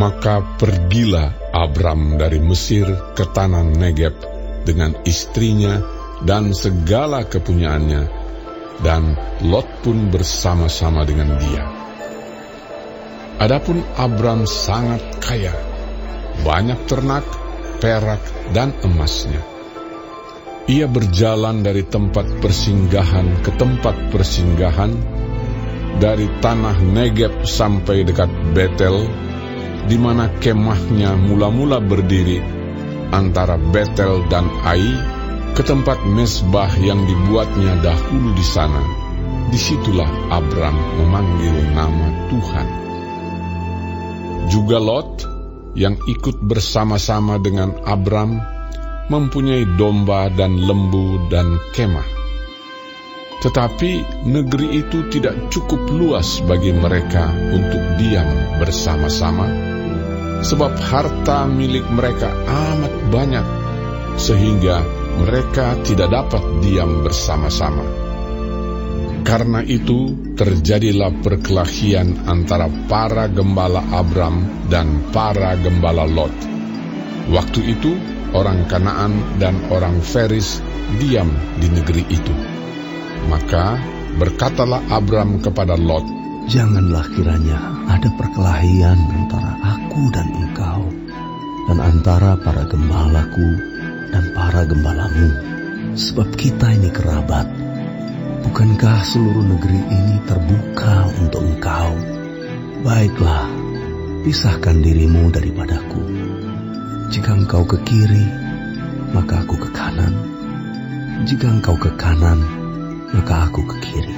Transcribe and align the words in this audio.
Maka 0.00 0.56
pergilah 0.56 1.52
Abram 1.52 2.16
dari 2.16 2.40
Mesir 2.40 2.88
ke 3.12 3.28
tanah 3.28 3.68
Negeb 3.68 4.16
dengan 4.64 4.96
istrinya 5.04 5.76
dan 6.24 6.56
segala 6.56 7.28
kepunyaannya, 7.28 8.08
dan 8.80 9.12
Lot 9.44 9.68
pun 9.84 10.08
bersama-sama 10.08 11.04
dengan 11.04 11.36
dia. 11.36 11.64
Adapun 13.40 13.84
Abram 14.00 14.48
sangat 14.48 15.00
kaya, 15.20 15.52
banyak 16.48 16.80
ternak, 16.88 17.24
perak, 17.80 18.20
dan 18.56 18.72
emasnya. 18.80 19.40
Ia 20.64 20.88
berjalan 20.88 21.60
dari 21.60 21.84
tempat 21.84 22.40
persinggahan 22.40 23.44
ke 23.44 23.52
tempat 23.56 24.12
persinggahan, 24.12 24.92
dari 26.00 26.24
tanah 26.40 26.80
Negeb 26.84 27.44
sampai 27.44 28.04
dekat 28.04 28.28
Betel, 28.56 29.08
di 29.86 29.96
mana 29.96 30.28
kemahnya 30.40 31.16
mula-mula 31.16 31.80
berdiri 31.80 32.60
antara 33.10 33.58
Betel 33.58 34.26
dan 34.30 34.46
Ai, 34.62 34.94
ke 35.52 35.62
tempat 35.66 36.06
mesbah 36.06 36.70
yang 36.78 37.04
dibuatnya 37.04 37.82
dahulu 37.82 38.32
di 38.34 38.46
sana. 38.46 38.82
Di 39.50 39.58
situlah 39.58 40.06
Abram 40.30 40.78
memanggil 41.02 41.74
nama 41.74 42.08
Tuhan. 42.30 42.68
Juga 44.46 44.78
Lot 44.78 45.26
yang 45.74 45.98
ikut 46.06 46.38
bersama-sama 46.38 47.42
dengan 47.42 47.74
Abram 47.82 48.38
mempunyai 49.10 49.66
domba 49.74 50.30
dan 50.30 50.54
lembu 50.54 51.18
dan 51.26 51.58
kemah. 51.74 52.06
Tetapi 53.42 54.22
negeri 54.28 54.86
itu 54.86 55.10
tidak 55.10 55.50
cukup 55.50 55.82
luas 55.90 56.38
bagi 56.46 56.70
mereka 56.70 57.26
untuk 57.50 57.98
diam 57.98 58.28
bersama-sama 58.62 59.69
sebab 60.40 60.72
harta 60.80 61.44
milik 61.44 61.84
mereka 61.92 62.32
amat 62.48 62.94
banyak, 63.12 63.46
sehingga 64.16 64.80
mereka 65.20 65.76
tidak 65.84 66.08
dapat 66.08 66.42
diam 66.64 67.04
bersama-sama. 67.04 67.84
Karena 69.20 69.60
itu 69.60 70.16
terjadilah 70.32 71.20
perkelahian 71.20 72.24
antara 72.24 72.66
para 72.88 73.28
gembala 73.28 73.84
Abram 73.92 74.66
dan 74.72 75.12
para 75.12 75.54
gembala 75.60 76.08
Lot. 76.08 76.32
Waktu 77.30 77.60
itu 77.68 77.92
orang 78.32 78.64
Kanaan 78.66 79.36
dan 79.36 79.60
orang 79.68 80.00
Feris 80.00 80.64
diam 80.98 81.30
di 81.60 81.68
negeri 81.68 82.02
itu. 82.08 82.34
Maka 83.28 83.76
berkatalah 84.16 84.88
Abram 84.88 85.38
kepada 85.38 85.76
Lot, 85.76 86.20
Janganlah 86.50 87.06
kiranya 87.14 87.62
ada 87.86 88.10
perkelahian 88.18 88.98
antara 88.98 89.54
aku 89.62 89.79
dan 90.14 90.30
engkau, 90.30 90.86
dan 91.66 91.78
antara 91.82 92.38
para 92.38 92.62
gembalaku 92.70 93.58
dan 94.14 94.30
para 94.30 94.62
gembalamu, 94.62 95.34
sebab 95.98 96.30
kita 96.38 96.70
ini 96.78 96.94
kerabat. 96.94 97.46
Bukankah 98.46 99.02
seluruh 99.02 99.42
negeri 99.42 99.80
ini 99.90 100.16
terbuka 100.30 101.10
untuk 101.18 101.42
engkau? 101.42 101.90
Baiklah, 102.86 103.50
pisahkan 104.22 104.78
dirimu 104.78 105.28
daripadaku. 105.34 106.02
Jika 107.10 107.34
engkau 107.34 107.66
ke 107.66 107.76
kiri, 107.82 108.26
maka 109.10 109.42
aku 109.42 109.58
ke 109.58 109.68
kanan. 109.74 110.14
Jika 111.26 111.50
engkau 111.50 111.74
ke 111.76 111.90
kanan, 111.98 112.38
maka 113.10 113.50
aku 113.50 113.66
ke 113.66 113.76
kiri. 113.82 114.16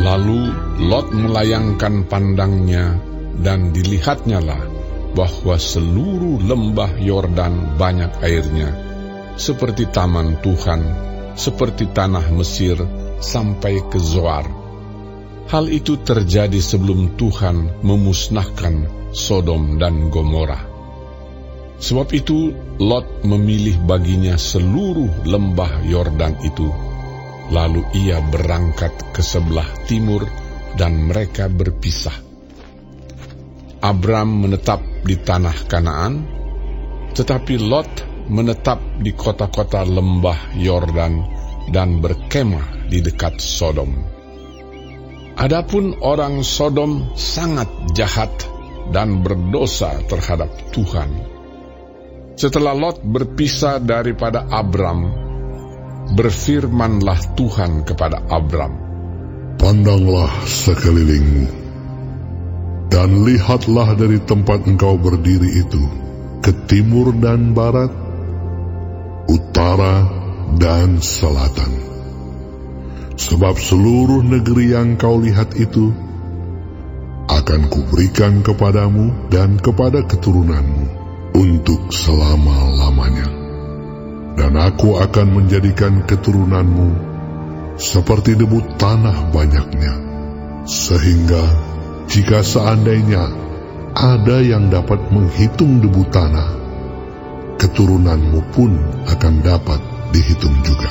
Lalu 0.00 0.52
Lot 0.86 1.12
melayangkan 1.12 2.08
pandangnya 2.08 3.09
dan 3.40 3.74
dilihatnyalah 3.74 4.62
bahwa 5.16 5.56
seluruh 5.58 6.40
lembah 6.44 7.00
Yordan 7.00 7.74
banyak 7.74 8.22
airnya, 8.22 8.70
seperti 9.34 9.90
taman 9.90 10.38
Tuhan, 10.38 10.80
seperti 11.34 11.90
tanah 11.90 12.30
Mesir, 12.30 12.78
sampai 13.18 13.82
ke 13.90 13.98
Zoar. 13.98 14.46
Hal 15.50 15.66
itu 15.66 15.98
terjadi 15.98 16.62
sebelum 16.62 17.18
Tuhan 17.18 17.82
memusnahkan 17.82 18.86
Sodom 19.10 19.82
dan 19.82 20.14
Gomora. 20.14 20.62
Sebab 21.80 22.06
itu 22.14 22.54
Lot 22.78 23.26
memilih 23.26 23.82
baginya 23.82 24.38
seluruh 24.38 25.26
lembah 25.26 25.82
Yordan 25.82 26.38
itu 26.44 26.70
Lalu 27.50 27.82
ia 27.98 28.22
berangkat 28.22 28.94
ke 29.10 29.26
sebelah 29.26 29.66
timur 29.90 30.22
dan 30.78 31.10
mereka 31.10 31.50
berpisah. 31.50 32.29
Abram 33.80 34.44
menetap 34.44 34.84
di 35.08 35.16
tanah 35.16 35.56
Kanaan, 35.64 36.14
tetapi 37.16 37.56
Lot 37.56 37.88
menetap 38.28 39.00
di 39.00 39.16
kota-kota 39.16 39.82
lembah 39.82 40.54
Yordan 40.54 41.14
dan 41.72 41.98
berkemah 41.98 42.86
di 42.92 43.00
dekat 43.00 43.40
Sodom. 43.40 43.90
Adapun 45.40 45.96
orang 46.04 46.44
Sodom 46.44 47.16
sangat 47.16 47.66
jahat 47.96 48.30
dan 48.92 49.24
berdosa 49.24 49.96
terhadap 50.04 50.52
Tuhan. 50.76 51.10
Setelah 52.36 52.76
Lot 52.76 53.00
berpisah 53.00 53.80
daripada 53.80 54.44
Abram, 54.48 55.08
berfirmanlah 56.12 57.36
Tuhan 57.38 57.84
kepada 57.88 58.20
Abram, 58.28 58.76
Pandanglah 59.60 60.32
sekelilingmu, 60.48 61.69
dan 63.00 63.24
lihatlah 63.24 63.96
dari 63.96 64.20
tempat 64.20 64.68
engkau 64.68 65.00
berdiri 65.00 65.64
itu, 65.64 65.80
ke 66.44 66.52
timur 66.68 67.16
dan 67.16 67.56
barat, 67.56 67.88
utara 69.24 70.04
dan 70.60 71.00
selatan. 71.00 71.80
Sebab 73.16 73.56
seluruh 73.56 74.20
negeri 74.20 74.76
yang 74.76 75.00
kau 75.00 75.16
lihat 75.16 75.56
itu, 75.56 75.96
akan 77.24 77.72
kuberikan 77.72 78.44
kepadamu 78.44 79.32
dan 79.32 79.56
kepada 79.56 80.04
keturunanmu 80.04 80.84
untuk 81.40 81.88
selama-lamanya 81.88 83.32
dan 84.36 84.60
aku 84.60 85.00
akan 85.00 85.40
menjadikan 85.40 86.04
keturunanmu 86.04 87.08
seperti 87.80 88.36
debu 88.36 88.76
tanah 88.76 89.32
banyaknya, 89.32 89.94
sehingga 90.68 91.69
jika 92.10 92.42
seandainya 92.42 93.30
ada 93.94 94.42
yang 94.42 94.66
dapat 94.66 94.98
menghitung 95.14 95.78
debu 95.78 96.10
tanah, 96.10 96.50
keturunanmu 97.54 98.50
pun 98.50 98.74
akan 99.06 99.34
dapat 99.46 99.78
dihitung 100.10 100.58
juga. 100.66 100.90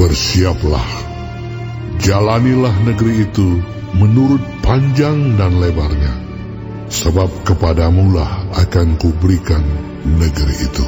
Bersiaplah, 0.00 0.88
jalanilah 2.00 2.72
negeri 2.88 3.28
itu 3.28 3.60
menurut 3.92 4.40
panjang 4.64 5.36
dan 5.36 5.60
lebarnya, 5.60 6.12
sebab 6.88 7.44
kepadamulah 7.44 8.48
akan 8.56 8.96
kuberikan 8.96 9.60
negeri 10.08 10.56
itu. 10.72 10.86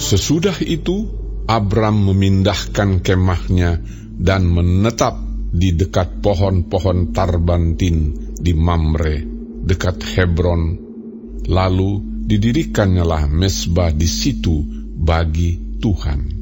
Sesudah 0.00 0.56
itu, 0.64 1.04
Abram 1.44 2.00
memindahkan 2.00 3.04
kemahnya 3.04 3.84
dan 4.16 4.48
menetap 4.48 5.25
di 5.56 5.72
dekat 5.72 6.20
pohon-pohon 6.20 7.16
tarbantin 7.16 8.12
di 8.36 8.52
Mamre, 8.52 9.24
dekat 9.64 10.04
Hebron. 10.04 10.62
Lalu 11.48 11.90
didirikannya 12.28 13.04
mesbah 13.32 13.88
di 13.88 14.04
situ 14.04 14.60
bagi 14.92 15.80
Tuhan. 15.80 16.35